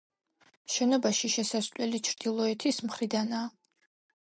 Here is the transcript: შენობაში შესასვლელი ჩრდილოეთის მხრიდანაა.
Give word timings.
შენობაში 0.75 1.29
შესასვლელი 1.35 2.01
ჩრდილოეთის 2.09 2.81
მხრიდანაა. 2.89 3.53